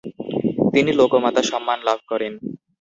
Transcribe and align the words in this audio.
তিনি 0.73 0.91
'লোকমাতা' 0.93 1.47
সম্মান 1.51 1.79
লাভ 1.87 1.99
করেন। 2.11 2.33